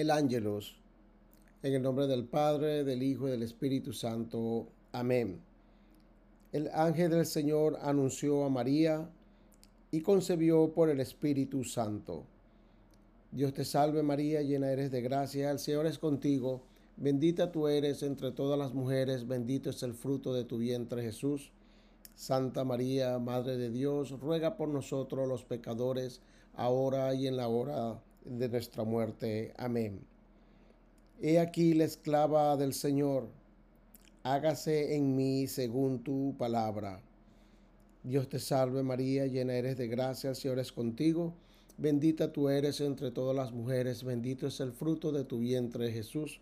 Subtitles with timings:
[0.00, 0.76] el ángelus.
[1.60, 4.68] En el nombre del Padre, del Hijo y del Espíritu Santo.
[4.92, 5.40] Amén.
[6.52, 9.10] El ángel del Señor anunció a María
[9.90, 12.22] y concebió por el Espíritu Santo.
[13.32, 16.62] Dios te salve María, llena eres de gracia, el Señor es contigo,
[16.96, 21.50] bendita tú eres entre todas las mujeres, bendito es el fruto de tu vientre Jesús.
[22.14, 26.20] Santa María, Madre de Dios, ruega por nosotros los pecadores,
[26.54, 29.52] ahora y en la hora de nuestra muerte.
[29.56, 30.00] Amén.
[31.20, 33.28] He aquí la esclava del Señor,
[34.22, 37.00] hágase en mí según tu palabra.
[38.04, 41.34] Dios te salve María, llena eres de gracia, el Señor es contigo,
[41.76, 46.40] bendita tú eres entre todas las mujeres, bendito es el fruto de tu vientre Jesús.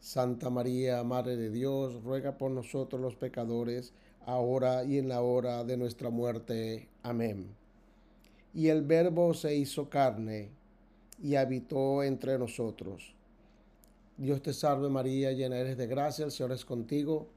[0.00, 3.92] Santa María, Madre de Dios, ruega por nosotros los pecadores,
[4.26, 6.88] ahora y en la hora de nuestra muerte.
[7.02, 7.46] Amén.
[8.54, 10.50] Y el Verbo se hizo carne
[11.22, 13.14] y habitó entre nosotros.
[14.16, 17.28] Dios te salve María, llena eres de gracia, el Señor es contigo.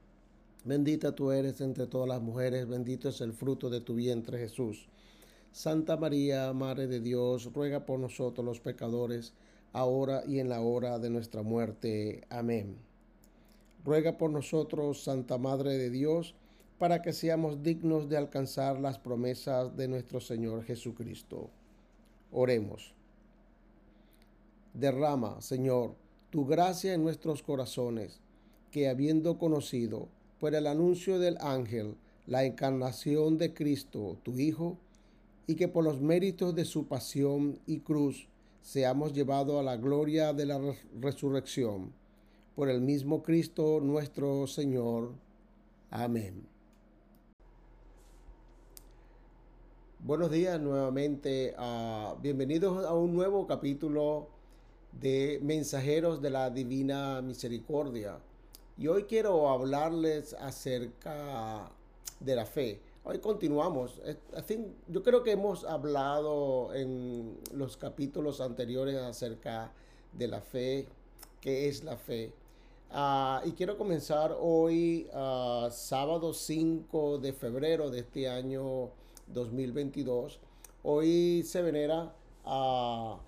[0.64, 4.86] Bendita tú eres entre todas las mujeres, bendito es el fruto de tu vientre Jesús.
[5.52, 9.34] Santa María, Madre de Dios, ruega por nosotros los pecadores,
[9.72, 12.22] ahora y en la hora de nuestra muerte.
[12.28, 12.76] Amén.
[13.84, 16.34] Ruega por nosotros, Santa Madre de Dios,
[16.78, 21.50] para que seamos dignos de alcanzar las promesas de nuestro Señor Jesucristo.
[22.32, 22.94] Oremos.
[24.74, 25.94] Derrama, Señor,
[26.30, 28.20] tu gracia en nuestros corazones,
[28.72, 30.08] que habiendo conocido
[30.40, 34.76] por el anuncio del ángel la encarnación de Cristo, tu Hijo,
[35.46, 38.26] y que por los méritos de su pasión y cruz
[38.62, 40.60] seamos llevados a la gloria de la
[41.00, 41.92] resurrección.
[42.56, 45.12] Por el mismo Cristo nuestro Señor.
[45.90, 46.48] Amén.
[50.00, 51.54] Buenos días nuevamente.
[51.58, 54.33] Uh, bienvenidos a un nuevo capítulo
[55.00, 58.18] de mensajeros de la divina misericordia.
[58.76, 61.70] Y hoy quiero hablarles acerca
[62.20, 62.80] de la fe.
[63.04, 64.00] Hoy continuamos.
[64.88, 69.72] Yo creo que hemos hablado en los capítulos anteriores acerca
[70.12, 70.88] de la fe,
[71.40, 72.32] qué es la fe.
[72.90, 78.90] Uh, y quiero comenzar hoy, uh, sábado 5 de febrero de este año
[79.26, 80.38] 2022.
[80.84, 83.18] Hoy se venera a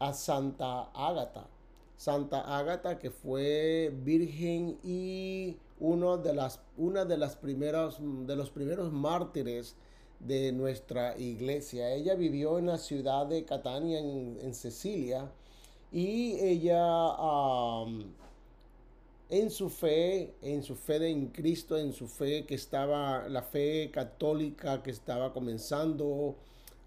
[0.00, 1.46] a Santa Ágata.
[1.96, 8.50] Santa Ágata que fue virgen y uno de las, una de las primeras, de los
[8.50, 9.76] primeros mártires
[10.18, 11.92] de nuestra iglesia.
[11.92, 15.30] Ella vivió en la ciudad de Catania, en, Sicilia,
[15.92, 17.84] y ella
[19.28, 23.90] en su fe, en su fe en Cristo, en su fe que estaba, la fe
[23.92, 26.36] católica que estaba comenzando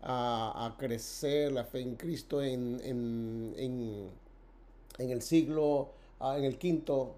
[0.06, 3.54] a, crecer la fe en Cristo en, en,
[4.98, 7.16] en, el siglo, ah, en el quinto,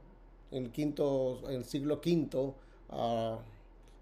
[0.51, 2.55] en el quinto, en el siglo quinto.
[2.89, 3.39] Ah,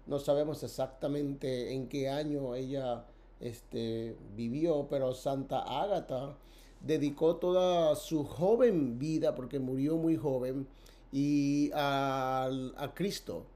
[0.06, 3.04] no sabemos exactamente en qué año ella
[3.40, 6.36] este, vivió, pero Santa Ágata
[6.80, 10.66] dedicó toda su joven vida, porque murió muy joven,
[11.10, 13.46] y a, a Cristo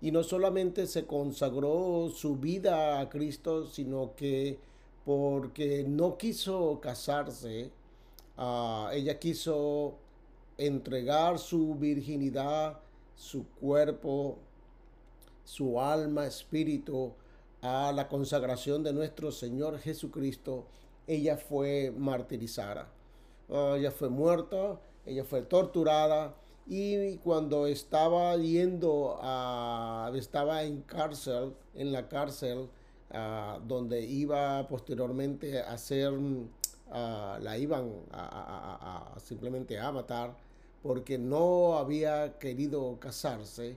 [0.00, 4.58] y no solamente se consagró su vida a Cristo, sino que
[5.04, 7.70] porque no quiso casarse,
[8.36, 9.94] uh, ella quiso
[10.58, 12.80] entregar su virginidad,
[13.14, 14.38] su cuerpo,
[15.44, 17.12] su alma, espíritu
[17.62, 20.64] a la consagración de nuestro Señor Jesucristo,
[21.06, 22.88] ella fue martirizada.
[23.48, 26.34] Uh, ella fue muerta, ella fue torturada,
[26.66, 32.68] y cuando estaba yendo a, estaba en cárcel, en la cárcel,
[33.66, 36.12] donde iba posteriormente a ser,
[36.90, 40.36] la iban a, simplemente a matar,
[40.82, 43.76] porque no había querido casarse,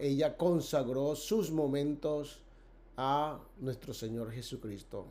[0.00, 2.40] ella consagró sus momentos
[2.96, 5.06] a nuestro Señor Jesucristo.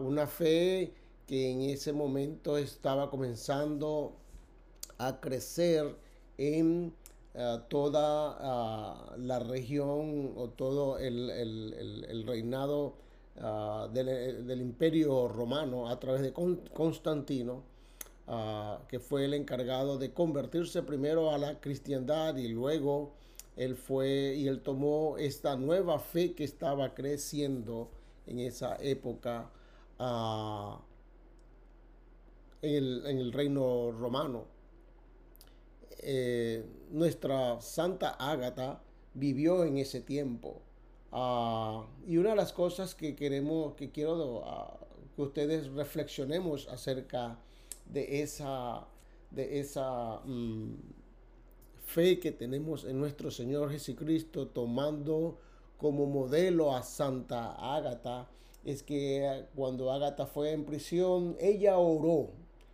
[0.00, 0.92] una fe
[1.24, 4.16] que en ese momento estaba comenzando
[5.06, 5.96] a crecer
[6.38, 6.92] en
[7.34, 12.94] eh, toda ah, la región o todo el, reinado
[13.40, 17.62] ah, del, imperio romano a través de Constantino,
[18.28, 23.12] ah, que fue el encargado de convertirse primero a la cristiandad y luego
[23.56, 27.90] él fue y él tomó esta nueva fe que estaba creciendo
[28.26, 29.50] en esa época
[32.62, 34.51] en el reino romano.
[36.02, 38.82] Eh, nuestra Santa Ágata
[39.14, 40.60] vivió en ese tiempo.
[41.12, 44.78] Ah, y una de las cosas que queremos, que quiero ah,
[45.14, 47.38] que ustedes reflexionemos acerca
[47.86, 48.86] de esa,
[49.30, 50.74] de esa mm,
[51.84, 55.38] fe que tenemos en nuestro Señor Jesucristo, tomando
[55.76, 58.28] como modelo a Santa Ágata,
[58.64, 62.30] es que cuando Ágata fue en prisión, ella oró,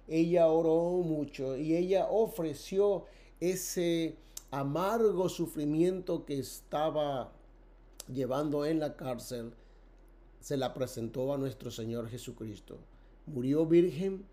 [0.07, 3.07] ella oró mucho y ella ofreció
[3.41, 4.17] ese
[4.51, 7.33] amargo sufrimiento que estaba
[8.13, 9.53] llevando en la cárcel,
[10.41, 12.79] se la presentó a nuestro Señor Jesucristo.
[13.27, 14.25] Murió virgen,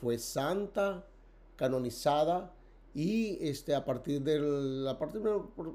[0.00, 1.04] fue santa,
[1.56, 2.54] canonizada
[2.94, 5.20] y este, a partir del, a partir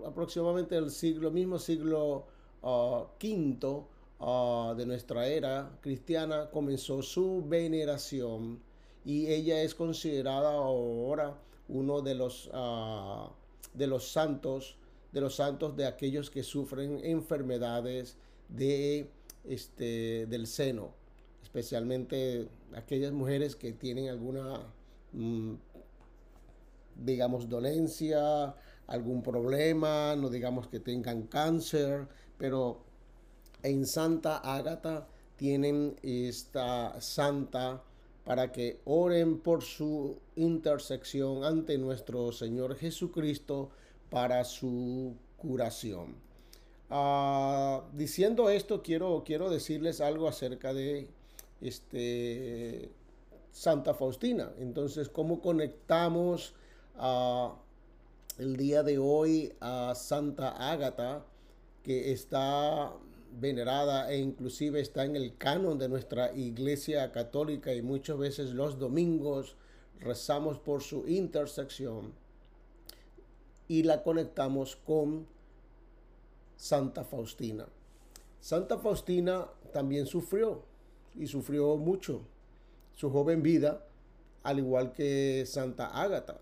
[0.05, 2.25] aproximadamente del siglo, mismo siglo
[2.61, 8.59] V uh, uh, de nuestra era cristiana, comenzó su veneración
[9.05, 11.37] y ella es considerada ahora
[11.67, 13.29] uno de los, uh,
[13.73, 14.77] de los santos,
[15.11, 18.17] de los santos de aquellos que sufren enfermedades
[18.49, 19.09] de,
[19.43, 20.91] este, del seno,
[21.41, 24.61] especialmente aquellas mujeres que tienen alguna,
[25.11, 25.53] mm,
[27.03, 28.55] digamos, dolencia,
[28.87, 32.07] algún problema, no digamos que tengan cáncer,
[32.37, 32.81] pero
[33.61, 35.07] en Santa Ágata
[35.37, 37.81] tienen esta santa
[38.23, 43.69] para que oren por su intersección ante nuestro Señor Jesucristo
[44.09, 46.15] para su curación.
[46.89, 51.07] Ah, diciendo esto, quiero, quiero decirles algo acerca de
[51.59, 52.91] este,
[53.51, 54.51] Santa Faustina.
[54.59, 56.53] Entonces, ¿cómo conectamos
[58.37, 61.25] el día de hoy a Santa Ágata,
[61.83, 62.93] que está
[63.39, 68.79] venerada e inclusive está en el canon de nuestra iglesia católica y muchas veces los
[68.79, 69.55] domingos
[69.99, 72.13] rezamos por su intersección
[73.67, 75.25] y la conectamos con
[76.55, 77.67] Santa Faustina.
[78.39, 80.63] Santa Faustina también sufrió
[81.15, 82.21] y sufrió mucho
[82.93, 83.85] su joven vida,
[84.43, 86.39] al igual que Santa Ágata.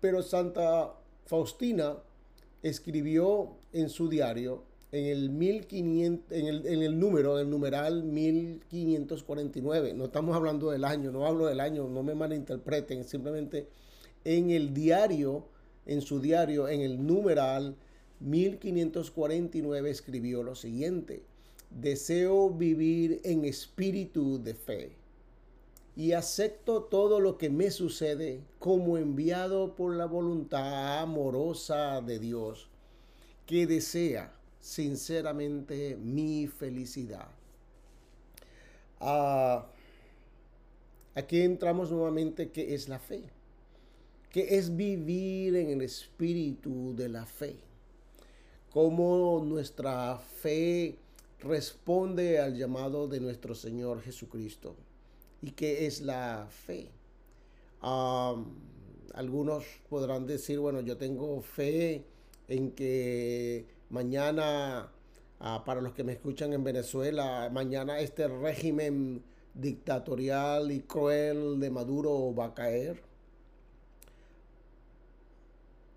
[0.00, 0.94] Pero Santa
[1.24, 1.96] Faustina
[2.62, 4.62] escribió en su diario
[4.94, 9.92] en el 1500, en el, en el número, el numeral 1549.
[9.92, 13.66] No estamos hablando del año, no hablo del año, no me malinterpreten, simplemente
[14.22, 15.46] en el diario,
[15.84, 17.74] en su diario, en el numeral
[18.20, 21.24] 1549 escribió lo siguiente,
[21.70, 24.92] deseo vivir en espíritu de fe
[25.96, 32.68] y acepto todo lo que me sucede como enviado por la voluntad amorosa de Dios,
[33.44, 34.32] que desea
[34.64, 37.28] sinceramente mi felicidad.
[38.98, 39.66] Ah,
[41.14, 43.24] aquí entramos nuevamente que es la fe,
[44.30, 47.56] que es vivir en el espíritu de la fe,
[48.70, 50.96] cómo nuestra fe
[51.40, 54.74] responde al llamado de nuestro Señor Jesucristo.
[55.42, 56.88] ¿Y qué es la fe?
[59.12, 62.02] Algunos podrán decir, bueno, yo tengo fe
[62.48, 64.90] en que Mañana,
[65.38, 69.22] ah, para los que me escuchan en Venezuela, mañana este régimen
[69.54, 73.00] dictatorial y cruel de Maduro va a caer.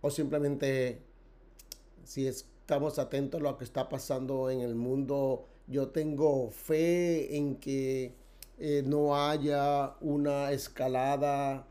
[0.02, 1.00] O simplemente,
[2.04, 7.56] si estamos atentos a lo que está pasando en el mundo, yo tengo fe en
[7.56, 8.14] que
[8.60, 11.66] eh, no haya una escalada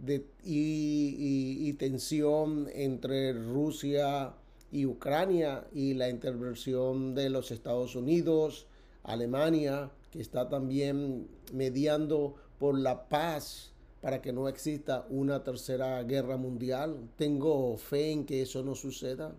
[0.00, 4.36] de, y tensión entre Rusia
[4.72, 8.66] y Ucrania y la intervención de los Estados Unidos,
[9.04, 16.38] Alemania, que está también mediando por la paz para que no exista una tercera guerra
[16.38, 17.10] mundial.
[17.16, 19.34] Tengo fe en que eso no suceda.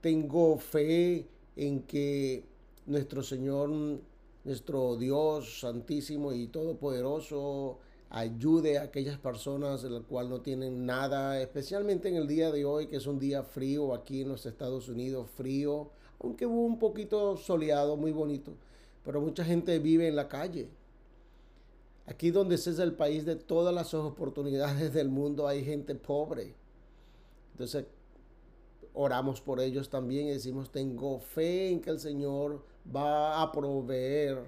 [0.00, 1.26] Tengo fe
[1.56, 2.44] en que
[2.86, 3.70] nuestro Señor,
[4.44, 7.78] nuestro Dios santísimo y todopoderoso,
[8.12, 12.86] ayude a aquellas personas las cuales no tienen nada, especialmente en el día de hoy,
[12.86, 15.88] que es un día frío aquí en los Estados Unidos, frío,
[16.20, 18.52] aunque hubo un poquito soleado, muy bonito,
[19.02, 20.68] pero mucha gente vive en la calle.
[22.04, 26.54] Aquí donde es el país de todas las oportunidades del mundo, hay gente pobre.
[27.52, 27.86] Entonces,
[28.92, 32.62] oramos por ellos también y decimos, tengo fe en que el Señor
[32.94, 34.44] va a proveer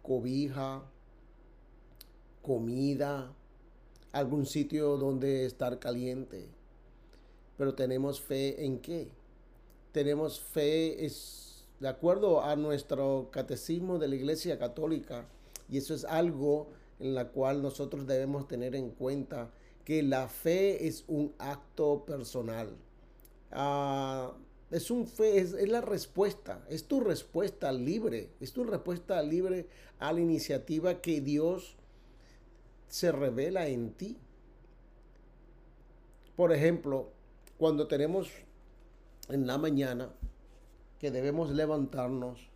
[0.00, 0.82] cobija,
[2.48, 3.30] comida,
[4.10, 6.46] algún sitio donde estar caliente.
[7.58, 9.10] Pero tenemos fe en qué?
[9.92, 15.26] Tenemos fe es de acuerdo a nuestro catecismo de la Iglesia Católica
[15.68, 16.68] y eso es algo
[17.00, 19.50] en la cual nosotros debemos tener en cuenta
[19.84, 22.70] que la fe es un acto personal.
[23.52, 24.32] Ah,
[24.70, 29.66] es un fe, es, es, la respuesta, es tu respuesta libre, es tu respuesta libre
[29.98, 31.76] a la iniciativa que Dios
[32.88, 34.18] se revela en ti.
[36.36, 37.10] Por ejemplo,
[37.56, 38.30] cuando tenemos
[39.28, 40.10] en la mañana
[40.98, 42.48] que debemos levantarnos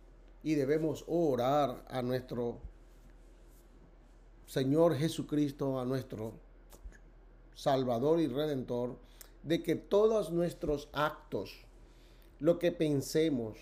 [0.43, 2.59] y debemos orar a nuestro
[4.45, 6.33] Señor Jesucristo, a nuestro
[7.55, 8.97] Salvador y Redentor,
[9.43, 11.65] de que todos nuestros actos,
[12.39, 13.57] lo que pensemos,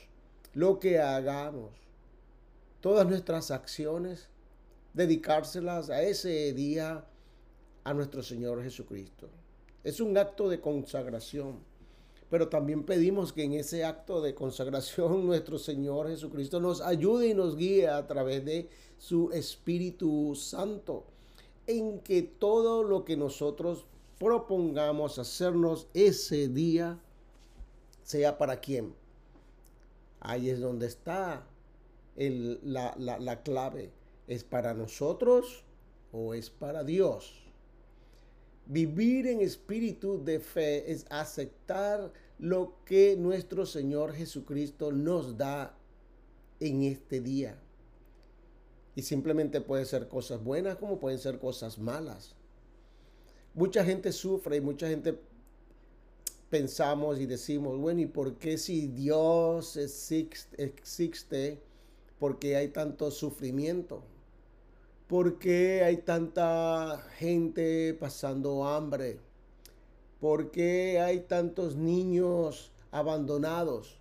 [0.53, 1.71] lo que hagamos,
[2.81, 4.30] todas nuestras acciones,
[4.93, 7.05] dedicárselas a ese día
[7.83, 9.29] a nuestro Señor Jesucristo.
[9.83, 11.59] Es un acto de consagración,
[12.29, 17.33] pero también pedimos que en ese acto de consagración nuestro Señor Jesucristo nos ayude y
[17.33, 21.05] nos guíe a través de su Espíritu Santo,
[21.65, 23.85] en que todo lo que nosotros
[24.19, 26.99] propongamos hacernos ese día
[28.03, 28.93] sea para quién.
[30.19, 31.43] Ahí es donde está
[32.15, 33.91] la, la clave.
[34.31, 35.61] ¿Es para nosotros
[36.13, 37.33] o es para Dios?
[38.65, 45.77] Vivir en espíritu de fe es aceptar lo que nuestro Señor Jesucristo nos da
[46.61, 47.57] en este día.
[48.95, 52.33] Y simplemente puede ser cosas buenas como pueden ser cosas malas.
[53.53, 55.19] Mucha gente sufre y mucha gente
[56.49, 61.59] pensamos y decimos, bueno, ¿y por qué si Dios existe,
[62.17, 64.05] por qué hay tanto sufrimiento?
[65.11, 69.19] ¿Por qué hay tanta gente pasando hambre?
[70.21, 73.99] ¿Por qué hay tantos niños abandonados?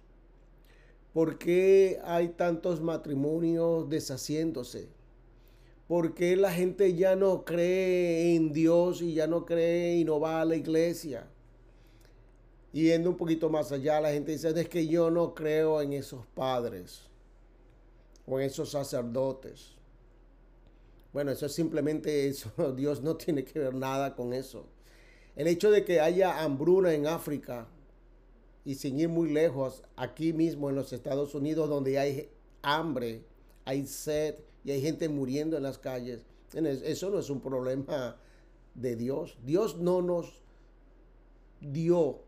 [1.13, 4.87] ¿Por qué hay tantos matrimonios deshaciéndose?
[5.89, 10.21] ¿Por qué la gente ya no cree en Dios y ya no cree y no
[10.21, 11.27] va a la iglesia?
[12.73, 16.25] yendo un poquito más allá, la gente dice, es que yo no creo en esos
[16.37, 17.11] padres
[18.29, 19.80] o en esos sacerdotes.
[21.13, 22.51] Bueno, eso es simplemente eso.
[22.77, 24.67] Dios no tiene que ver nada con eso.
[25.37, 27.69] El hecho de que haya hambruna en África
[28.65, 32.29] y sin ir muy lejos, aquí mismo en los Estados Unidos, donde hay
[32.63, 33.25] hambre,
[33.65, 38.17] hay sed y hay gente muriendo en las calles, eso no es un problema
[38.75, 39.39] de Dios.
[39.45, 40.43] Dios no nos
[41.61, 42.23] dio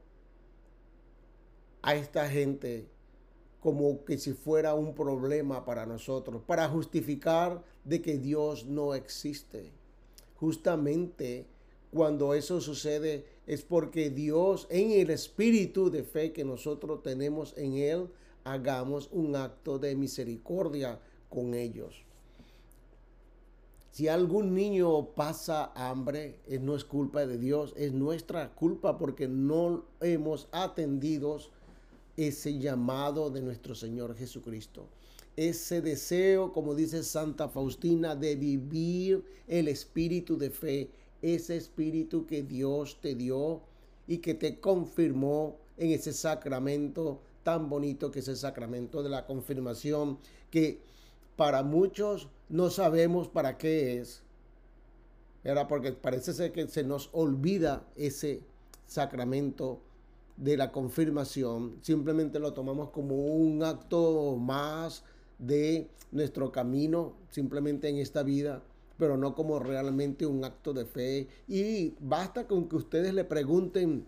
[1.82, 2.88] a esta gente
[3.62, 9.70] como que si fuera un problema para nosotros, para justificar de que Dios no existe.
[10.36, 11.46] Justamente
[11.92, 17.74] cuando eso sucede es porque Dios, en el espíritu de fe que nosotros tenemos en
[17.74, 18.08] Él,
[18.42, 22.02] hagamos un acto de misericordia con ellos.
[23.92, 29.84] Si algún niño pasa hambre, no es culpa de Dios, es nuestra culpa porque no
[30.00, 31.38] hemos atendido
[32.16, 34.88] ese llamado de nuestro Señor Jesucristo.
[35.36, 40.90] Ese deseo, como dice Santa Faustina, de vivir el espíritu de fe,
[41.22, 43.62] ese espíritu que Dios te dio
[44.06, 49.26] y que te confirmó en ese sacramento tan bonito que es el sacramento de la
[49.26, 50.18] confirmación,
[50.50, 50.80] que
[51.36, 54.22] para muchos no sabemos para qué es.
[55.44, 58.42] Era porque parece ser que se nos olvida ese
[58.86, 59.80] sacramento
[60.42, 65.04] de la confirmación, simplemente lo tomamos como un acto más
[65.38, 68.60] de nuestro camino, simplemente en esta vida,
[68.98, 71.28] pero no como realmente un acto de fe.
[71.46, 74.04] Y basta con que ustedes le pregunten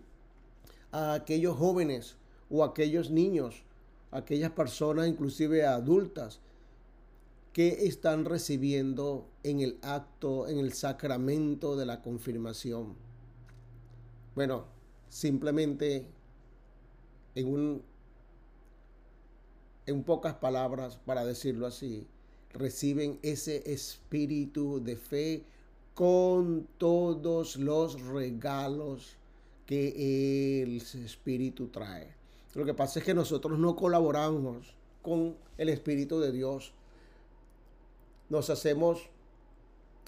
[0.91, 2.17] a aquellos jóvenes
[2.49, 3.63] o a aquellos niños,
[4.11, 6.41] a aquellas personas, inclusive adultas,
[7.53, 12.93] que están recibiendo en el acto, en el sacramento de la confirmación.
[14.35, 14.65] Bueno,
[15.07, 16.09] simplemente
[17.35, 17.81] en, un,
[19.85, 22.07] en pocas palabras, para decirlo así,
[22.53, 25.43] reciben ese espíritu de fe
[25.93, 29.15] con todos los regalos
[29.65, 32.13] que el espíritu trae.
[32.53, 36.73] Lo que pasa es que nosotros no colaboramos con el espíritu de Dios.
[38.29, 39.09] Nos hacemos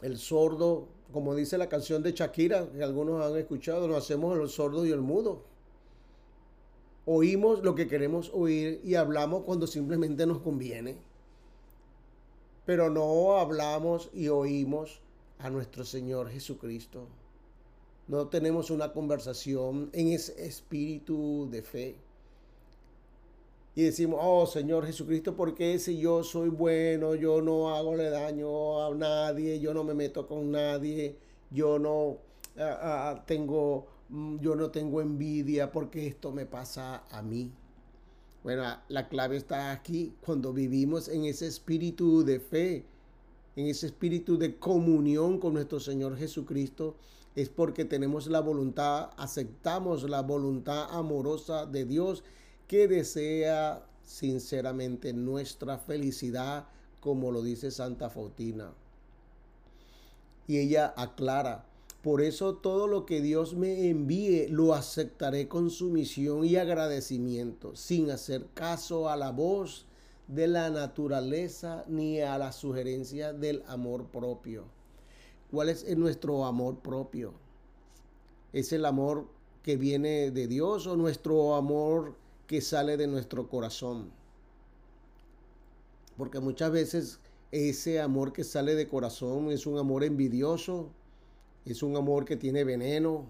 [0.01, 4.49] el sordo, como dice la canción de Shakira, que algunos han escuchado, nos hacemos el
[4.49, 5.43] sordo y el mudo.
[7.09, 10.97] Oímos lo que queremos oír y hablamos cuando simplemente nos conviene.
[12.65, 14.99] Pero no hablamos y oímos
[15.39, 17.07] a nuestro Señor Jesucristo.
[18.09, 21.95] No tenemos una conversación en ese espíritu de fe.
[23.73, 28.85] Y decimos, oh Señor Jesucristo, ¿por qué si yo soy bueno, yo no hago daño
[28.85, 31.15] a nadie, yo no me meto con nadie,
[31.51, 32.17] yo no
[32.57, 37.51] ah, ah, tengo yo no tengo envidia porque esto me pasa a mí.
[38.43, 42.85] Bueno, la clave está aquí cuando vivimos en ese espíritu de fe
[43.57, 46.95] en ese espíritu de comunión con nuestro Señor Jesucristo,
[47.35, 52.23] es porque tenemos la voluntad, aceptamos la voluntad amorosa de Dios
[52.67, 56.67] que desea sinceramente nuestra felicidad,
[56.99, 58.73] como lo dice Santa Faustina.
[60.45, 61.65] Y ella aclara,
[62.07, 68.11] por eso todo lo que Dios me envíe lo aceptaré con sumisión y agradecimiento, sin
[68.11, 69.87] hacer caso a la voz
[70.29, 74.63] de la naturaleza ni a la sugerencia del amor propio.
[75.51, 77.33] ¿Cuál es nuestro amor propio?
[78.53, 79.27] ¿Es el amor
[79.61, 82.15] que viene de Dios o nuestro amor
[82.47, 84.11] que sale de nuestro corazón?
[86.15, 87.19] Porque muchas veces
[87.51, 90.89] ese amor que sale de corazón es un amor envidioso,
[91.71, 93.25] es un amor que tiene veneno,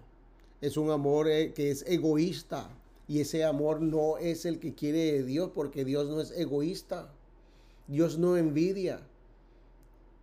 [0.61, 2.69] es un amor eh, que es egoísta.
[3.07, 7.09] Y ese amor no es el que quiere Dios, porque Dios no es egoísta.
[7.87, 8.99] Dios no envidia.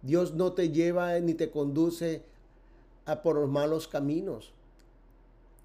[0.02, 2.22] Dios no te lleva ni te conduce
[3.06, 4.52] a por los malos caminos.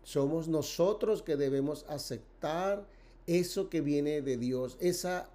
[0.03, 2.85] Somos nosotros que debemos aceptar
[3.27, 5.29] eso que viene de Dios, esa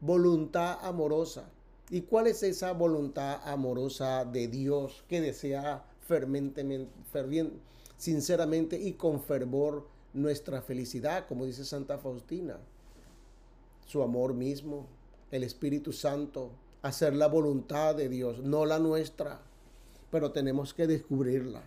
[0.00, 1.48] voluntad amorosa.
[1.90, 6.90] ¿Y cuál es esa voluntad amorosa de Dios que desea fervientemente,
[7.96, 12.58] sinceramente y con fervor nuestra felicidad, como dice Santa Faustina?
[13.86, 14.86] Su amor mismo,
[15.30, 16.50] el Espíritu Santo,
[16.82, 19.40] hacer la voluntad de Dios, no la nuestra,
[20.10, 21.62] pero tenemos que descubrirla.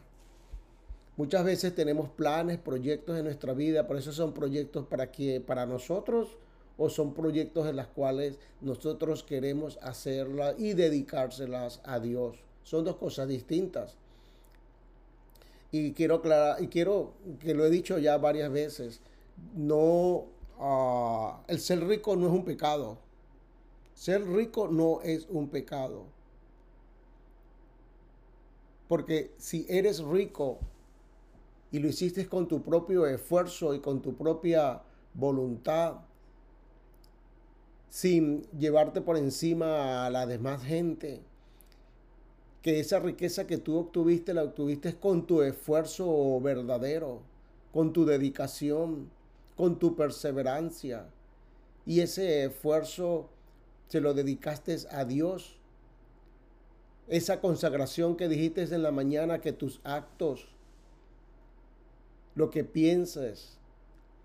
[1.17, 5.65] Muchas veces tenemos planes, proyectos en nuestra vida, por eso son proyectos para que para
[5.65, 6.37] nosotros
[6.77, 12.37] o son proyectos en los cuales nosotros queremos hacerlas y dedicárselas a Dios.
[12.63, 13.97] Son dos cosas distintas.
[15.71, 19.01] Y quiero aclarar, y quiero que lo he dicho ya varias veces,
[19.55, 20.25] no,
[20.59, 22.97] ah, el ser rico no es un pecado.
[23.93, 26.05] Ser rico no es un pecado.
[28.87, 30.59] Porque si eres rico
[31.71, 34.81] y lo hiciste con tu propio esfuerzo y con tu propia
[35.13, 35.95] voluntad,
[37.89, 41.21] sin llevarte por encima a la demás gente.
[42.61, 47.21] Que esa riqueza que tú obtuviste la obtuviste con tu esfuerzo verdadero,
[47.71, 49.09] con tu dedicación,
[49.55, 51.07] con tu perseverancia.
[51.85, 53.29] Y ese esfuerzo
[53.87, 55.57] se lo dedicaste a Dios.
[57.07, 60.49] Esa consagración que dijiste en la mañana, que tus actos,
[62.35, 63.57] lo que pienses,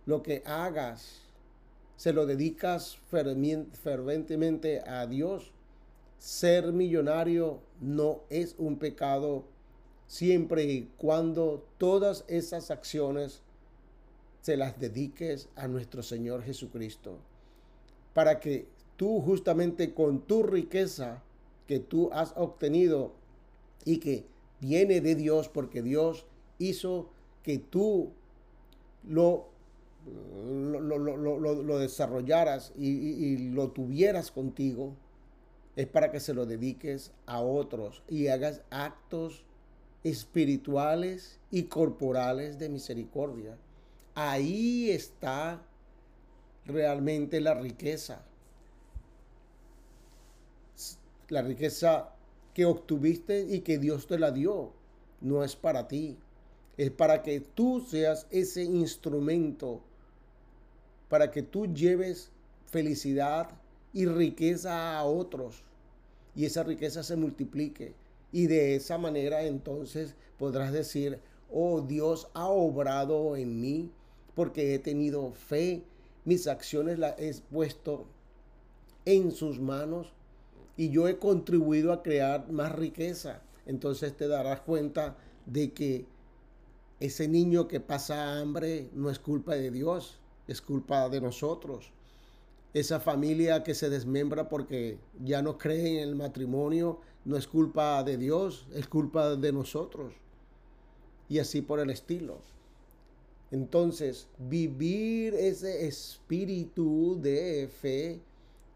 [0.05, 1.23] lo que hagas,
[1.97, 5.53] se lo dedicas ferventemente a Dios,
[6.23, 9.43] ser millonario no es un pecado
[10.07, 13.43] siempre y cuando todas esas acciones
[14.41, 17.19] se las dediques a nuestro Señor Jesucristo.
[18.15, 21.25] Para que tú justamente con tu riqueza
[21.67, 23.11] que tú has obtenido
[23.85, 24.25] y que
[24.61, 26.25] viene de Dios porque Dios
[26.61, 27.11] hizo
[27.43, 28.13] que tú
[29.03, 29.51] lo
[30.07, 34.95] lo, desarrollaras y, lo tuvieras contigo,
[35.77, 39.45] es para que se lo dediques a otros y hagas actos
[40.05, 43.57] espirituales y corporales de misericordia.
[44.15, 45.63] Ahí está
[46.67, 48.25] realmente la riqueza.
[51.29, 52.13] La riqueza
[52.53, 54.73] que obtuviste y que Dios te la dio.
[55.21, 56.19] No es para ti.
[56.77, 59.83] Es para que tú seas ese instrumento
[61.13, 62.31] para que tú lleves
[62.65, 63.51] felicidad
[63.93, 65.63] y riqueza a otros
[66.35, 67.95] y esa riqueza se multiplique.
[68.33, 71.19] Y de esa manera entonces podrás decir,
[71.51, 73.91] oh Dios ha obrado en mí
[74.35, 75.85] porque he tenido fe,
[76.25, 78.07] mis acciones las he puesto
[79.05, 80.13] en sus manos
[80.77, 83.43] y yo he contribuido a crear más riqueza.
[83.67, 86.07] Entonces te darás cuenta de que
[87.01, 91.93] ese niño que pasa hambre no es culpa de Dios, es culpa de nosotros.
[92.75, 98.03] Esa familia que se desmembra porque ya no cree en el matrimonio no es culpa
[98.03, 100.15] de Dios, es culpa de nosotros.
[101.29, 102.39] Y así por el estilo.
[103.51, 108.21] Entonces, vivir ese espíritu de fe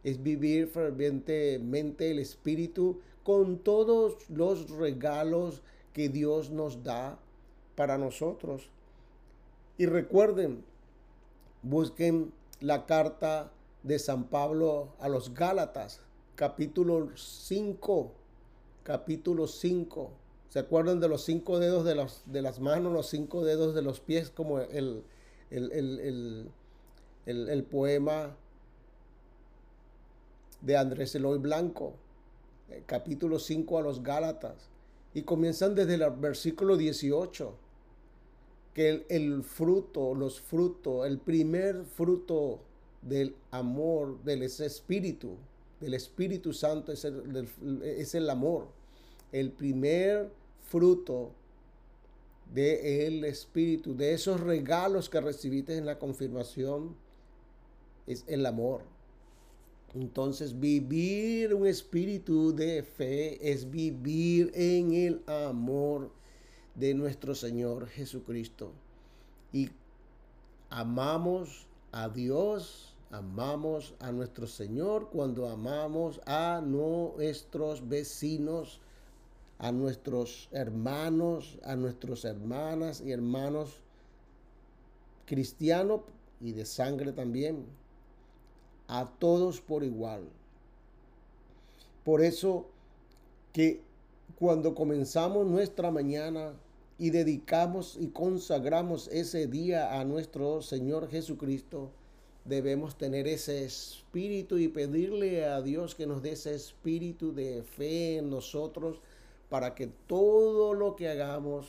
[0.05, 7.19] es vivir fervientemente el espíritu con todos los regalos que Dios nos da
[7.75, 8.69] para nosotros.
[9.79, 10.63] Y recuerden,
[11.69, 13.51] Busquen la carta
[13.87, 16.01] de San Pablo a los Gálatas,
[16.35, 18.13] capítulo 5,
[18.83, 20.11] capítulo 5.
[20.49, 24.01] ¿Se acuerdan de los cinco dedos de, de las manos, los cinco dedos de los
[24.01, 25.03] pies, como el,
[25.51, 26.51] el,
[27.27, 28.37] el poema
[30.63, 31.95] de Andrés Eloy Blanco?
[32.71, 34.69] eh, capítulo 5 a los Gálatas
[35.15, 37.55] y comienzan desde el versículo 18,
[38.75, 42.61] que el, fruto, los frutos, el primer fruto
[43.09, 45.37] del amor, del espíritu,
[45.81, 47.49] del Espíritu Santo es el,
[47.83, 48.69] es el amor.
[49.33, 50.31] El primer
[50.71, 51.33] fruto
[52.55, 56.97] del Espíritu, de esos regalos que recibiste en la confirmación,
[58.07, 58.83] es el amor.
[59.95, 66.11] Entonces vivir un espíritu de fe es vivir en el amor
[66.75, 68.73] de nuestro Señor Jesucristo.
[69.53, 69.71] Y
[70.69, 78.81] amamos a Dios, amamos a nuestro Señor cuando amamos a nuestros vecinos,
[79.59, 83.81] a nuestros hermanos, a nuestras hermanas y hermanos
[85.27, 86.03] cristianos
[86.41, 87.65] y de sangre también
[88.89, 90.23] a todos por igual.
[92.05, 92.67] Por eso
[93.53, 93.81] que
[94.39, 96.53] cuando comenzamos nuestra mañana
[96.99, 101.91] y dedicamos y consagramos ese día a nuestro Señor Jesucristo,
[102.49, 108.19] debemos tener ese espíritu y pedirle a Dios que nos dé ese espíritu de fe
[108.19, 109.01] en nosotros
[109.49, 111.67] para que todo lo que hagamos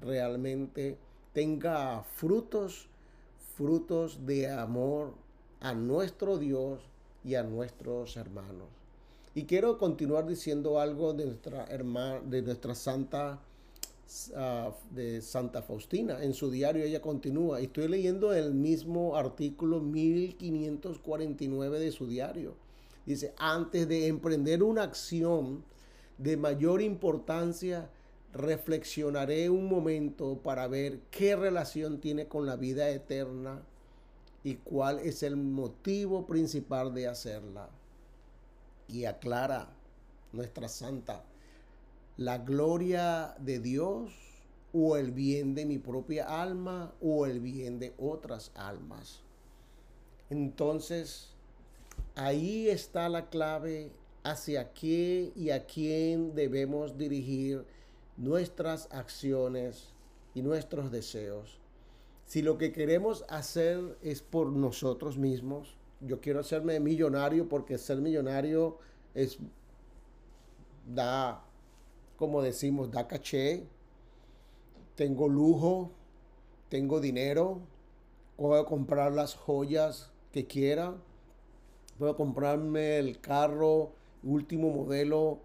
[0.00, 0.98] realmente
[1.32, 2.86] tenga frutos,
[3.56, 5.14] frutos de amor,
[5.60, 6.80] a nuestro Dios
[7.24, 8.68] y a nuestros hermanos.
[9.34, 13.40] Y quiero continuar diciendo algo de nuestra hermana, de nuestra santa
[14.90, 16.22] de Santa Faustina.
[16.22, 17.60] En su diario ella continúa.
[17.60, 22.54] Estoy leyendo el mismo artículo 1549 de su diario.
[23.06, 25.64] Dice, antes de emprender una acción
[26.18, 27.90] de mayor importancia,
[28.32, 33.62] reflexionaré un momento para ver qué relación tiene con la vida eterna
[34.42, 37.68] y cuál es el motivo principal de hacerla.
[38.88, 39.68] Y aclara
[40.32, 41.24] nuestra santa,
[42.16, 44.12] la gloria de Dios
[44.72, 49.22] o el bien de mi propia alma o el bien de otras almas.
[50.30, 51.30] Entonces,
[52.14, 57.64] ahí está la clave hacia qué y a quién debemos dirigir
[58.16, 59.92] nuestras acciones
[60.34, 61.58] y nuestros deseos.
[62.26, 67.98] Si lo que queremos hacer es por nosotros mismos, yo quiero hacerme millonario porque ser
[67.98, 68.78] millonario
[69.14, 69.38] es
[70.86, 71.43] da,
[72.16, 73.64] como decimos, da caché,
[74.94, 75.90] tengo lujo,
[76.68, 77.60] tengo dinero,
[78.36, 80.94] puedo comprar las joyas que quiera,
[81.98, 85.38] puedo comprarme el carro último modelo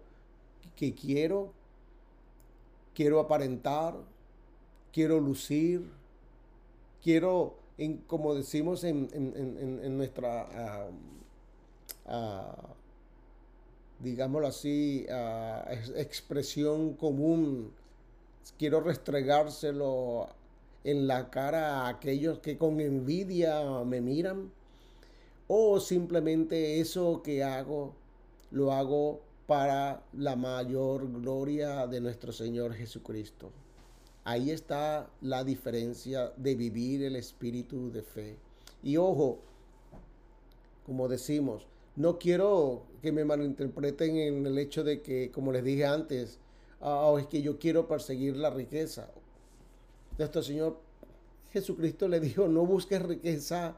[0.76, 1.52] que quiero,
[2.94, 3.96] quiero aparentar,
[4.92, 5.90] quiero lucir,
[7.02, 7.56] quiero,
[8.06, 10.90] como decimos en, nuestra, ah,
[12.06, 12.74] ah,
[14.00, 17.72] digámoslo así, ah, expresión común,
[18.58, 20.28] quiero restregárselo
[20.84, 24.50] en la cara a aquellos que con envidia me miran,
[25.48, 27.94] o simplemente eso que hago,
[28.50, 33.50] lo hago para la mayor gloria de nuestro Señor Jesucristo.
[34.24, 38.36] Ahí está la diferencia de vivir el espíritu de fe.
[38.82, 39.40] Y ojo,
[40.86, 45.86] como decimos, no quiero que me malinterpreten en el hecho de que, como les dije
[45.86, 46.38] antes,
[46.80, 49.10] ah, es que yo quiero perseguir la riqueza.
[50.18, 50.78] Nuestro Señor
[51.52, 53.76] Jesucristo le dijo, no busques riqueza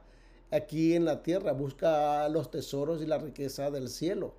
[0.51, 4.35] aquí en la tierra, busca los tesoros y la riqueza del cielo.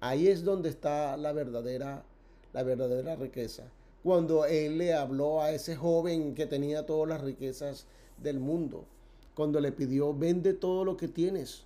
[0.00, 2.04] Ahí es donde está la verdadera,
[2.52, 3.64] la verdadera riqueza
[4.04, 7.86] cuando él le habló a ese joven que tenía todas las riquezas
[8.22, 8.84] del mundo,
[9.34, 11.64] cuando le pidió, vende todo lo que tienes,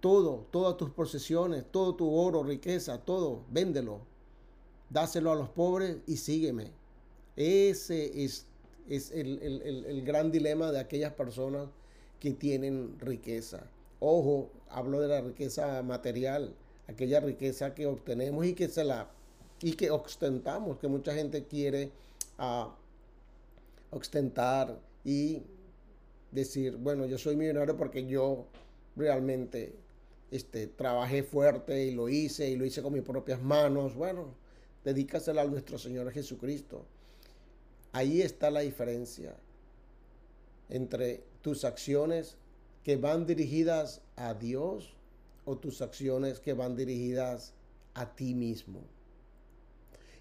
[0.00, 4.00] todo, todas tus posesiones, todo tu oro, riqueza, todo, véndelo,
[4.90, 6.70] dáselo a los pobres y sígueme.
[7.36, 8.46] Ese es,
[8.88, 11.68] es el, el gran dilema de aquellas personas
[12.20, 13.66] que tienen riqueza.
[14.00, 16.54] Ojo, hablo de la riqueza material,
[16.86, 19.10] aquella riqueza que obtenemos y que se la
[19.60, 21.90] y que ostentamos, que mucha gente quiere
[22.38, 22.68] uh,
[23.90, 25.42] ostentar y
[26.30, 28.44] decir, bueno, yo soy millonario porque yo
[28.94, 29.74] realmente
[30.30, 33.94] este, trabajé fuerte y lo hice y lo hice con mis propias manos.
[33.94, 34.34] Bueno,
[34.84, 36.84] dedícasela a nuestro Señor Jesucristo.
[37.92, 39.34] Ahí está la diferencia
[40.68, 42.36] entre tus acciones
[42.84, 44.94] que van dirigidas a Dios
[45.44, 47.54] o tus acciones que van dirigidas
[47.94, 48.80] a ti mismo.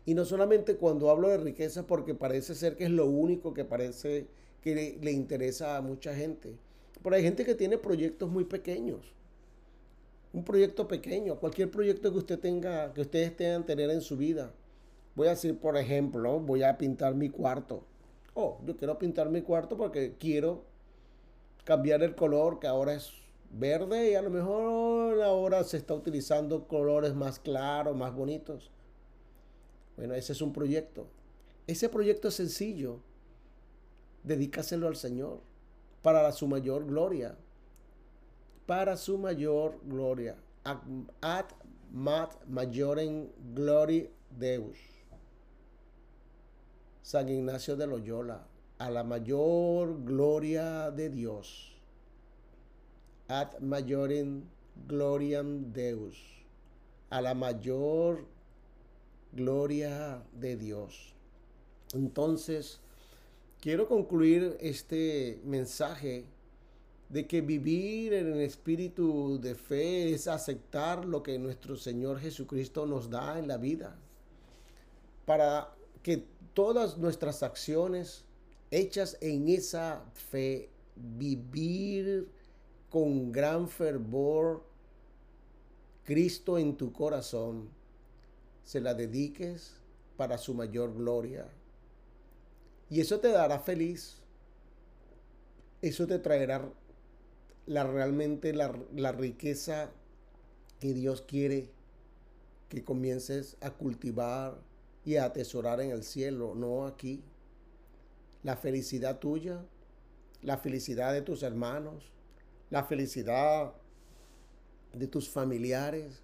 [0.06, 3.66] Y no solamente cuando hablo de riqueza, porque parece ser que es lo único que
[3.66, 4.28] parece
[4.62, 6.56] que le, interesa a mucha gente.
[7.04, 9.14] Pero hay gente que tiene proyectos muy pequeños.
[10.34, 14.52] Un proyecto pequeño, cualquier proyecto que usted tenga, que ustedes tengan tener en su vida.
[15.16, 17.84] Voy a decir, por ejemplo, voy a pintar mi cuarto.
[18.34, 20.64] Oh, yo quiero pintar mi cuarto porque quiero
[21.64, 23.12] cambiar el color que ahora es
[23.52, 28.70] verde y a lo mejor ahora se está utilizando colores más claros, más bonitos.
[29.96, 31.08] Bueno, ese es un proyecto.
[31.66, 33.00] Ese proyecto sencillo.
[34.24, 35.40] Dedícaselo al Señor
[36.02, 37.36] para su mayor gloria.
[38.68, 40.36] Para su mayor gloria.
[40.64, 41.46] Ad
[41.92, 44.78] mat majorem glory Deus.
[47.02, 48.46] San Ignacio de Loyola,
[48.80, 51.72] a la mayor gloria de Dios.
[53.30, 54.44] Ad majorem
[54.86, 56.18] gloriam Deus,
[57.10, 58.26] a la mayor
[59.32, 61.14] gloria de Dios.
[61.94, 62.80] Entonces,
[63.62, 66.26] quiero concluir este mensaje
[67.10, 72.86] de que vivir en el espíritu de fe es aceptar lo que nuestro Señor Jesucristo
[72.86, 73.98] nos da en la vida.
[75.26, 78.26] Para que todas nuestras acciones
[78.72, 82.28] hechas en esa fe, vivir
[82.90, 84.66] con gran fervor
[86.04, 87.70] Cristo en tu corazón,
[88.64, 89.76] se la dediques
[90.18, 91.48] para su mayor gloria.
[92.90, 94.16] Y eso te dará feliz.
[95.82, 96.70] Eso te traerá
[97.68, 99.92] la, realmente la, la riqueza
[100.80, 101.70] que Dios quiere
[102.70, 104.60] que comiences a cultivar
[105.06, 107.24] y a atesorar en el cielo, no aquí.
[108.44, 109.64] La felicidad tuya,
[110.42, 112.12] la felicidad de tus hermanos,
[112.70, 113.74] la felicidad
[114.94, 116.22] de tus familiares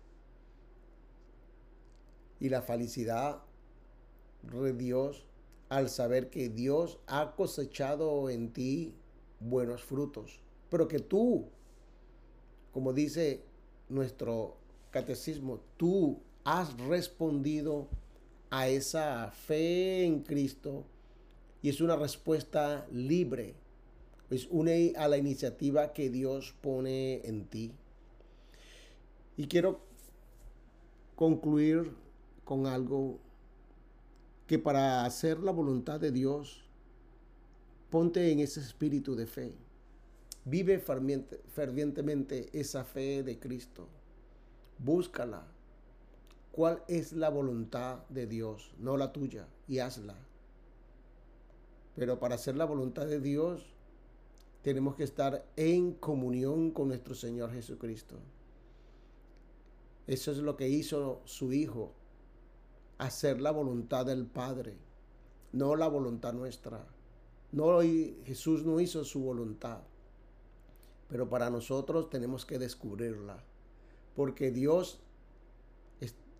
[2.40, 3.42] y la felicidad
[4.42, 5.26] de Dios
[5.70, 8.94] al saber que Dios ha cosechado en ti
[9.40, 10.43] buenos frutos,
[10.74, 11.46] pero que tú,
[12.72, 13.44] como dice
[13.90, 14.58] nuestro
[14.90, 17.88] catecismo, tú has respondido
[18.50, 20.84] a esa fe en Cristo
[21.62, 23.54] y es una respuesta libre.
[24.32, 27.72] Es una a la iniciativa que Dios pone en ti.
[29.38, 29.80] Y quiero
[31.16, 31.92] concluir
[32.46, 33.20] con algo
[34.48, 36.64] que para hacer la voluntad de Dios,
[37.92, 39.63] ponte en ese espíritu de fe.
[40.46, 43.88] Vive fervientemente esa fe de Cristo.
[44.78, 45.48] Búscala,
[46.52, 50.16] cuál es la voluntad de Dios, no la tuya, y hazla.
[51.96, 53.66] Pero para hacer la voluntad de Dios,
[54.62, 58.18] tenemos que estar en comunión con nuestro Señor Jesucristo.
[60.08, 61.94] Eso es lo que hizo su Hijo,
[62.98, 64.76] hacer la voluntad del Padre,
[65.54, 66.86] no la voluntad nuestra.
[67.52, 67.80] No,
[68.26, 69.82] Jesús no hizo su voluntad,
[71.14, 73.38] pero para nosotros tenemos que descubrirla,
[74.16, 75.00] porque Dios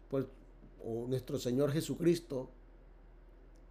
[0.10, 0.26] pues,
[0.84, 2.50] o nuestro Señor Jesucristo,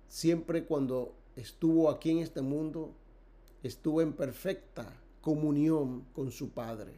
[0.07, 2.95] siempre cuando estuvo aquí en este mundo,
[3.65, 6.93] estuvo en perfecta comunión con su Padre.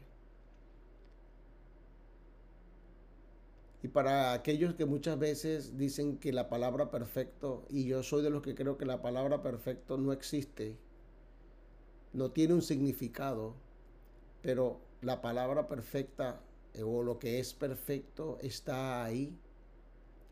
[3.83, 8.29] Y para aquellos que muchas veces dicen que la palabra perfecto, y yo soy de
[8.29, 10.77] los que creo que la palabra perfecto no existe,
[12.13, 13.64] no tiene un significado,
[14.45, 16.39] pero la palabra perfecta
[16.85, 19.35] o lo que es perfecto está ahí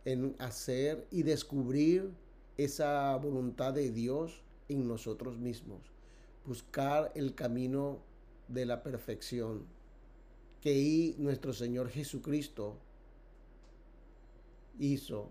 [0.04, 2.12] en hacer y descubrir
[2.58, 5.80] esa voluntad de Dios en nosotros mismos.
[6.44, 8.00] Buscar el camino
[8.48, 9.64] de la perfección
[10.60, 12.76] que nuestro Señor Jesucristo
[14.78, 15.30] hizo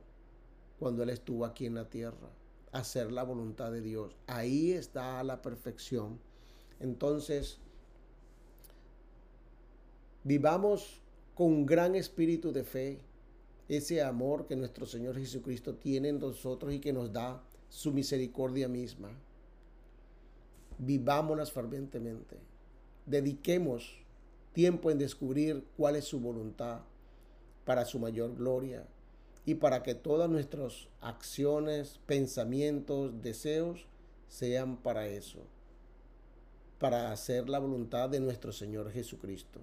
[0.80, 2.32] cuando Él estuvo aquí en la tierra.
[2.72, 4.16] Hacer la voluntad de Dios.
[4.26, 6.20] Ahí está la perfección.
[6.80, 7.60] Entonces,
[10.24, 11.02] vivamos
[11.36, 13.00] con un gran espíritu de fe,
[13.68, 18.68] ese amor que nuestro Señor Jesucristo tiene en nosotros y que nos da su misericordia
[18.68, 19.10] misma.
[20.78, 22.38] Vivámonos fervientemente.
[23.06, 23.98] Dediquemos
[24.54, 26.82] tiempo en descubrir cuál es su voluntad
[27.66, 28.86] para su mayor gloria
[29.46, 33.88] y para que todas nuestras acciones, pensamientos, deseos
[34.28, 35.40] sean para eso,
[36.80, 39.60] para hacer la voluntad de nuestro Señor Jesucristo.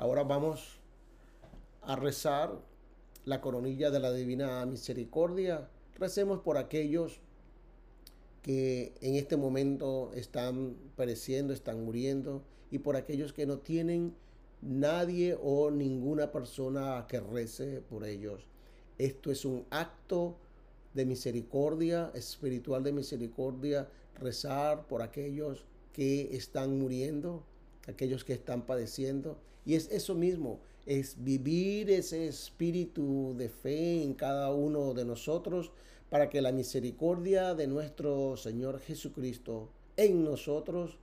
[0.00, 0.78] Ahora vamos
[1.82, 2.58] a rezar
[3.26, 5.68] la coronilla de la Divina Misericordia.
[5.98, 7.20] Recemos por aquellos
[8.40, 14.14] que en este momento están pereciendo, están muriendo, y por aquellos que no tienen
[14.62, 18.46] nadie o ninguna persona que rece por ellos.
[18.96, 20.34] Esto es un acto
[20.94, 23.86] de misericordia, espiritual de misericordia,
[24.18, 27.44] rezar por aquellos que están muriendo
[27.86, 29.38] aquellos que están padeciendo.
[29.64, 35.70] Y es eso mismo, es vivir ese espíritu de fe en cada uno de nosotros
[36.08, 40.98] para que la misericordia de nuestro Señor Jesucristo en nosotros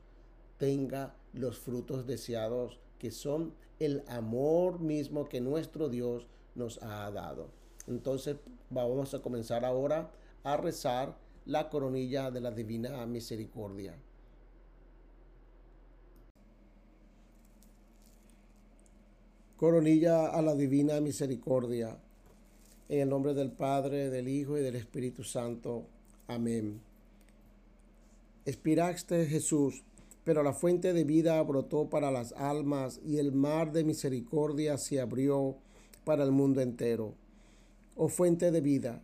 [0.58, 7.48] tenga los frutos deseados que son el amor mismo que nuestro Dios nos ha dado.
[7.88, 8.38] Entonces
[8.70, 10.12] vamos a comenzar ahora
[10.44, 13.96] a rezar la coronilla de la divina misericordia.
[19.58, 21.98] Coronilla a la divina misericordia.
[22.90, 25.88] En el nombre del Padre, del Hijo y del Espíritu Santo.
[26.28, 26.80] Amén.
[28.46, 29.82] Espiraste Jesús,
[30.24, 35.02] pero la fuente de vida brotó para las almas y el mar de misericordia se
[35.02, 35.56] abrió
[36.06, 37.16] para el mundo entero.
[37.96, 39.02] Oh fuente de vida,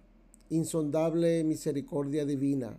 [0.52, 2.78] insondable misericordia divina,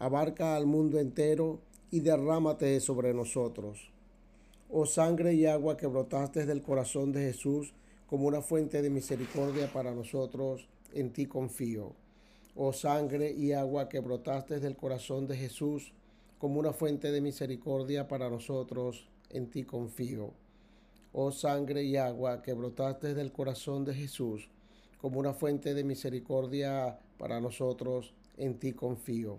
[0.00, 1.60] abarca al mundo entero
[1.92, 3.92] y derrámate sobre nosotros.
[4.70, 7.72] Oh sangre y agua que brotaste del corazón de Jesús
[8.06, 11.94] como una fuente de misericordia para nosotros, en ti confío.
[12.54, 15.94] Oh sangre y agua que brotaste del corazón de Jesús
[16.38, 20.34] como una fuente de misericordia para nosotros, en ti confío.
[21.12, 24.50] Oh sangre y agua que brotaste del corazón de Jesús
[25.00, 29.38] como una fuente de misericordia para nosotros, en ti confío.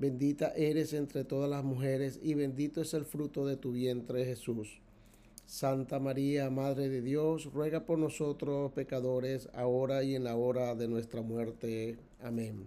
[0.00, 4.80] Bendita eres entre todas las mujeres y bendito es el fruto de tu vientre Jesús.
[5.46, 10.88] Santa María, Madre de Dios, ruega por nosotros pecadores, ahora y en la hora de
[10.88, 11.98] nuestra muerte.
[12.22, 12.66] Amén.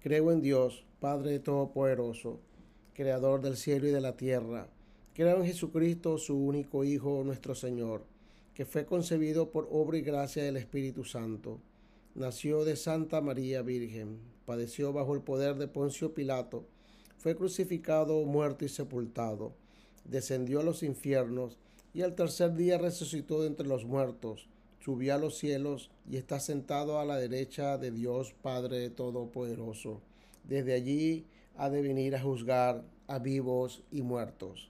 [0.00, 2.38] Creo en Dios, Padre Todopoderoso,
[2.94, 4.68] Creador del cielo y de la tierra.
[5.14, 8.02] Creo en Jesucristo, su único Hijo, nuestro Señor
[8.60, 11.58] que fue concebido por obra y gracia del Espíritu Santo.
[12.16, 16.66] Nació de Santa María Virgen, padeció bajo el poder de Poncio Pilato,
[17.18, 19.52] fue crucificado, muerto y sepultado,
[20.04, 21.56] descendió a los infiernos
[21.94, 24.48] y al tercer día resucitó de entre los muertos,
[24.80, 30.00] subió a los cielos y está sentado a la derecha de Dios Padre Todopoderoso.
[30.42, 34.68] Desde allí ha de venir a juzgar a vivos y muertos.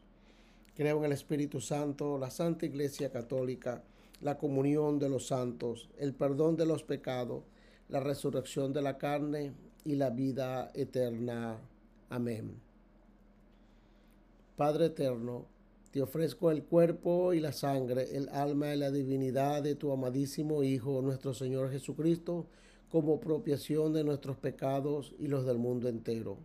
[0.75, 3.83] Creo en el Espíritu Santo, la Santa Iglesia Católica,
[4.21, 7.43] la comunión de los santos, el perdón de los pecados,
[7.89, 9.53] la resurrección de la carne
[9.85, 11.59] y la vida eterna.
[12.09, 12.61] Amén.
[14.57, 15.47] Padre eterno,
[15.91, 20.63] te ofrezco el cuerpo y la sangre, el alma y la divinidad de tu amadísimo
[20.63, 22.47] Hijo, nuestro Señor Jesucristo,
[22.91, 26.39] como propiación de nuestros pecados y los del mundo entero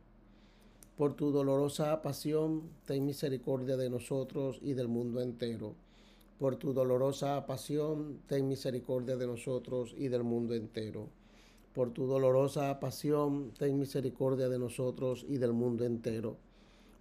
[0.98, 5.76] por tu dolorosa pasión, ten misericordia de nosotros y del mundo entero.
[6.40, 11.08] Por tu dolorosa pasión, ten misericordia de nosotros y del mundo entero.
[11.74, 16.38] Por tu dolorosa pasión, ten misericordia de nosotros y del mundo entero.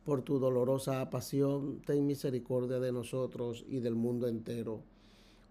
[0.04, 4.80] Por tu dolorosa pasión, ten misericordia de nosotros y del mundo entero.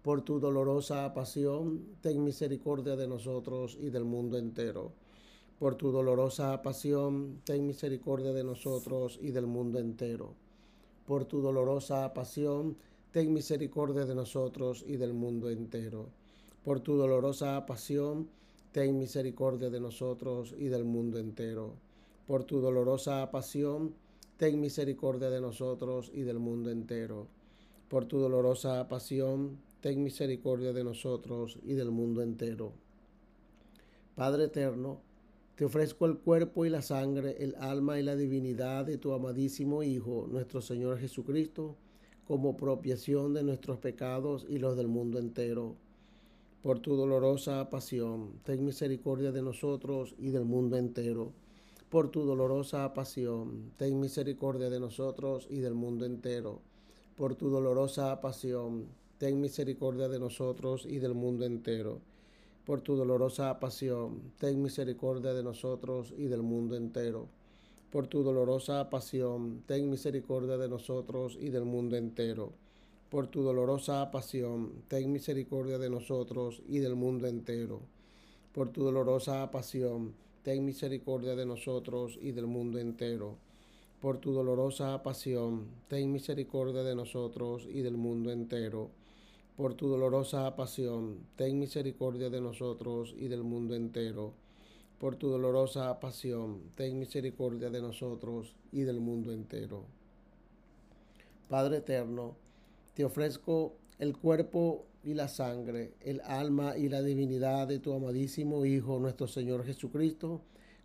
[0.02, 4.92] Por tu dolorosa pasión, ten misericordia de nosotros y del mundo entero
[5.58, 10.34] por tu dolorosa pasión, ten misericordia de nosotros y del mundo entero.
[11.06, 12.76] Por tu dolorosa pasión,
[13.14, 16.08] ten misericordia de nosotros y del mundo entero.
[16.64, 18.28] Por tu dolorosa pasión,
[18.72, 21.76] ten misericordia de nosotros y del mundo entero.
[22.26, 23.94] Por tu dolorosa pasión,
[24.36, 27.28] ten misericordia de nosotros y del mundo entero.
[27.88, 32.72] Por tu dolorosa pasión, ten misericordia de nosotros y del mundo entero.
[34.16, 35.02] Padre eterno,
[35.54, 39.84] te ofrezco el cuerpo y la sangre, el alma y la divinidad de tu amadísimo
[39.84, 41.76] Hijo, nuestro Señor Jesucristo,
[42.26, 45.74] como propiación de nuestros pecados y los del mundo entero.
[46.62, 51.32] Por tu dolorosa pasión, ten misericordia de nosotros y del mundo entero.
[51.90, 56.60] Por tu dolorosa pasión, ten misericordia de nosotros y del mundo entero.
[57.16, 58.86] Por tu dolorosa pasión,
[59.18, 62.00] ten misericordia de nosotros y del mundo entero
[62.64, 67.28] por tu dolorosa pasión, ten misericordia de nosotros y del mundo entero.
[67.94, 72.52] Por tu dolorosa pasión, ten misericordia de nosotros y del mundo entero.
[73.08, 77.82] Por tu dolorosa pasión, ten misericordia de nosotros y del mundo entero.
[78.52, 83.36] Por tu dolorosa pasión, ten misericordia de nosotros y del mundo entero.
[84.00, 88.90] por tu dolorosa pasión, ten misericordia de nosotros y del mundo entero.
[89.56, 94.32] Por tu dolorosa pasión, ten misericordia de nosotros y del mundo entero.
[94.98, 99.84] Por tu dolorosa pasión, ten misericordia de nosotros y del mundo entero.
[101.48, 102.36] Padre eterno,
[102.94, 108.64] te ofrezco el cuerpo y la sangre, el alma y la divinidad de tu amadísimo
[108.64, 110.40] Hijo, nuestro Señor Jesucristo,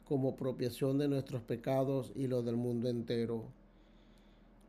[0.05, 3.45] como propiación de nuestros pecados y los del mundo entero.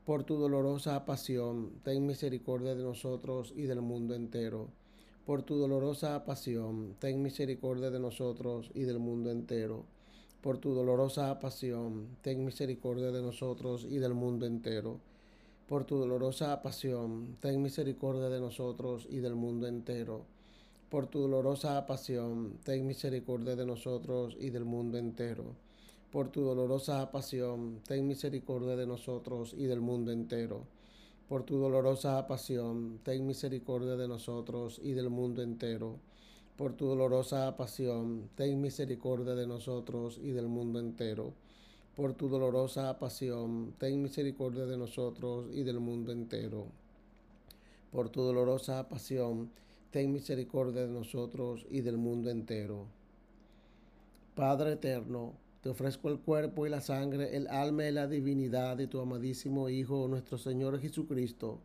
[0.04, 4.68] Por tu dolorosa pasión, ten misericordia de nosotros y del mundo entero.
[5.26, 9.84] Por tu dolorosa pasión, ten misericordia de nosotros y del mundo entero.
[10.40, 14.98] Por tu dolorosa pasión, ten misericordia de nosotros y del mundo entero.
[15.68, 20.24] Por tu dolorosa pasión, ten misericordia de nosotros y del mundo entero
[20.90, 25.54] por tu dolorosa pasión, ten misericordia de nosotros y del mundo entero.
[26.10, 30.66] Por tu dolorosa pasión, ten misericordia de nosotros y del mundo entero.
[31.30, 35.94] Por tu dolorosa pasión, ten misericordia de nosotros y del mundo entero.
[36.56, 41.32] Por tu dolorosa pasión, ten misericordia de nosotros y del mundo entero.
[41.94, 46.66] Por tu dolorosa pasión, ten misericordia de nosotros y del mundo entero.
[47.92, 49.52] Por tu dolorosa pasión,
[49.92, 52.86] ten misericordia de nosotros y del mundo entero.
[54.34, 58.86] Padre eterno, te ofrezco el cuerpo y la sangre, el alma y la divinidad de
[58.86, 61.58] tu amadísimo Hijo, nuestro Señor Jesucristo,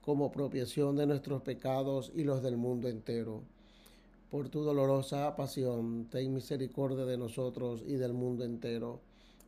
[0.00, 3.42] como apropiación de nuestros pecados y los del mundo entero.
[4.30, 9.00] Por tu dolorosa pasión, ten misericordia de nosotros y del mundo entero.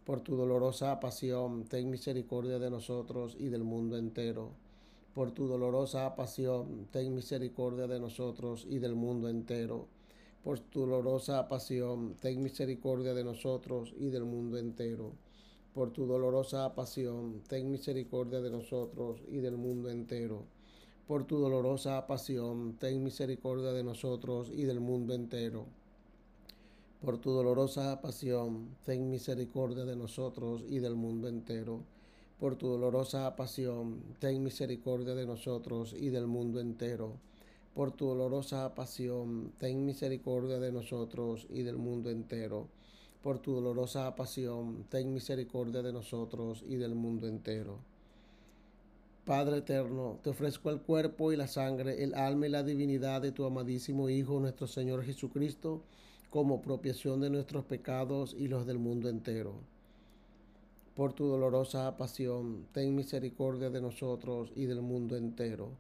[0.04, 4.52] Por tu dolorosa pasión, ten misericordia de nosotros y del mundo entero
[5.14, 9.86] por tu dolorosa pasión, ten misericordia de nosotros y del mundo entero.
[10.44, 15.12] Por tu dolorosa pasión, ten misericordia de nosotros y del mundo entero.
[15.74, 20.44] Por tu dolorosa pasión, ten misericordia de nosotros y del mundo entero.
[21.08, 25.64] Por tu dolorosa pasión, ten misericordia de nosotros y del mundo entero.
[27.00, 31.80] Por tu dolorosa pasión, ten misericordia de nosotros y del mundo entero
[32.38, 37.12] por tu dolorosa pasión, ten misericordia de nosotros y del mundo entero.
[37.74, 42.68] Por tu dolorosa pasión, ten misericordia de nosotros y del mundo entero.
[43.22, 47.78] Por tu dolorosa pasión, ten misericordia de nosotros y del mundo entero.
[49.24, 53.32] Padre eterno, te ofrezco el cuerpo y la sangre, el alma y la divinidad de
[53.32, 55.82] tu amadísimo Hijo, nuestro Señor Jesucristo,
[56.30, 59.54] como propiación de nuestros pecados y los del mundo entero
[60.94, 65.70] por tu dolorosa pasión, ten misericordia de nosotros y del mundo entero.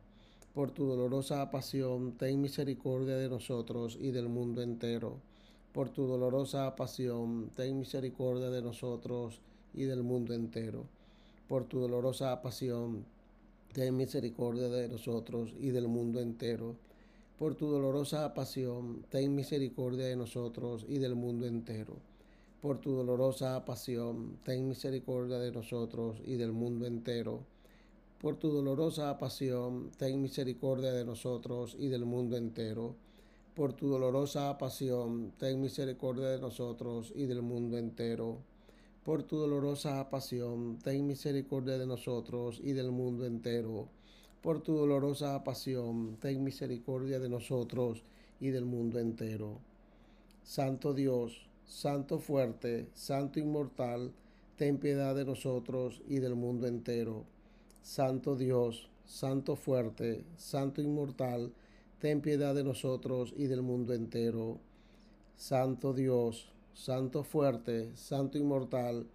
[0.54, 5.18] Por tu dolorosa pasión, ten misericordia de nosotros y del mundo entero.
[5.72, 9.40] Por tu dolorosa pasión, ten misericordia de nosotros
[9.74, 10.84] y del mundo entero.
[11.48, 13.04] Por tu dolorosa pasión,
[13.72, 16.76] ten misericordia de nosotros y del mundo entero.
[17.38, 21.96] Por tu dolorosa pasión, ten misericordia de nosotros y del mundo entero
[22.64, 27.40] por tu dolorosa pasión, ten misericordia de nosotros y del mundo entero.
[28.24, 32.94] Por tu dolorosa pasión, ten misericordia de nosotros y del mundo entero.
[33.54, 38.38] Por tu dolorosa pasión, ten misericordia de nosotros y del mundo entero.
[39.04, 43.88] Por tu dolorosa pasión, ten misericordia de nosotros y del mundo entero.
[44.40, 48.04] Por tu dolorosa pasión, ten misericordia de nosotros
[48.40, 49.58] y del mundo entero.
[50.44, 54.12] Santo Dios, Santo fuerte, Santo inmortal,
[54.56, 57.33] ten piedad de nosotros y del mundo entero.
[57.84, 61.52] Santo Dios, Santo fuerte, Santo inmortal,
[61.98, 64.58] ten piedad de nosotros y del mundo entero.
[65.36, 69.06] Santo Dios, Santo fuerte, Santo inmortal,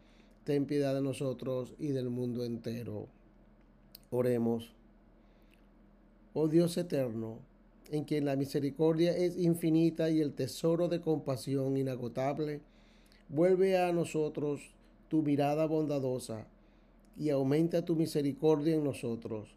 [0.43, 3.07] ten piedad de nosotros y del mundo entero.
[4.11, 4.71] Oremos.
[6.35, 7.39] Oh Dios eterno,
[7.89, 12.61] en quien la misericordia es infinita y el tesoro de compasión inagotable,
[13.29, 14.61] vuelve a nosotros
[15.07, 16.45] tu mirada bondadosa
[17.19, 19.55] y aumenta tu misericordia en nosotros,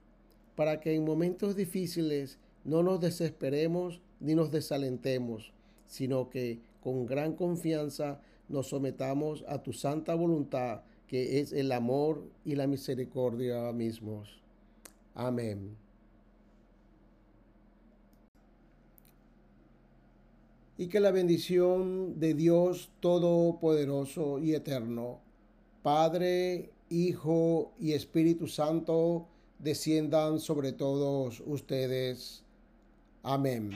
[0.57, 5.53] para que en momentos difíciles no nos desesperemos ni nos desalentemos,
[5.87, 12.25] sino que con gran confianza nos sometamos a tu santa voluntad, que es el amor
[12.45, 14.43] y la misericordia mismos.
[15.15, 15.77] Amén.
[20.83, 25.21] y que la bendición de Dios Todopoderoso y Eterno,
[25.81, 29.27] Padre, Hijo y Espíritu Santo,
[29.59, 32.45] desciendan sobre todos ustedes.
[33.23, 33.73] Amén.